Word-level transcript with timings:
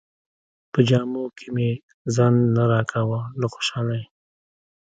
په 0.71 0.79
جامو 0.89 1.23
کې 1.37 1.47
مې 1.55 1.69
ځای 2.15 2.33
نه 2.55 2.63
راکاوه 2.71 3.19
له 3.39 3.47
خوشالۍ. 3.53 4.03